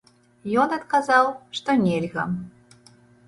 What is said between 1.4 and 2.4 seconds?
што нельга.